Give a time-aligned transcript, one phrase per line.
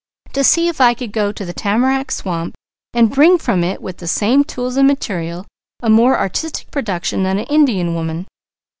[0.33, 2.55] "To see if I could go to the tamarack swamp
[2.91, 5.45] and bring from it with the same tools and material,
[5.83, 8.25] a more artistic production than an Indian woman."